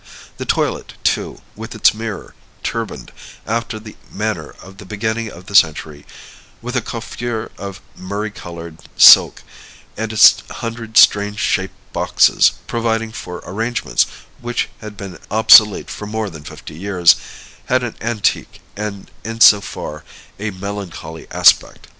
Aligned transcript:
The 0.37 0.45
toilet, 0.47 0.95
too, 1.03 1.43
with 1.55 1.75
its 1.75 1.93
mirror, 1.93 2.33
turbaned, 2.63 3.11
after 3.45 3.77
the 3.79 3.95
manner 4.11 4.55
of 4.59 4.79
the 4.79 4.83
beginning 4.85 5.29
of 5.29 5.45
the 5.45 5.53
century, 5.53 6.07
with 6.59 6.75
a 6.75 6.81
coiffure 6.81 7.51
of 7.59 7.81
murrey 7.95 8.31
colored 8.31 8.79
silk, 8.97 9.43
and 9.95 10.11
its 10.11 10.41
hundred 10.49 10.97
strange 10.97 11.37
shaped 11.37 11.75
boxes, 11.93 12.53
providing 12.65 13.11
for 13.11 13.43
arrangements 13.45 14.07
which 14.39 14.69
had 14.79 14.97
been 14.97 15.19
obsolete 15.29 15.91
for 15.91 16.07
more 16.07 16.31
than 16.31 16.45
fifty 16.45 16.73
years, 16.75 17.15
had 17.65 17.83
an 17.83 17.95
antique, 18.01 18.59
and 18.75 19.11
in 19.23 19.39
so 19.39 19.61
far 19.61 20.03
a 20.39 20.49
melancholy 20.49 21.27
aspect. 21.29 21.85